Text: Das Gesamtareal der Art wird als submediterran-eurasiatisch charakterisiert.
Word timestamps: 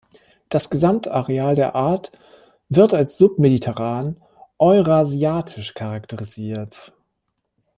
Das 0.49 0.71
Gesamtareal 0.71 1.53
der 1.53 1.75
Art 1.75 2.11
wird 2.69 2.95
als 2.95 3.19
submediterran-eurasiatisch 3.19 5.75
charakterisiert. 5.75 6.91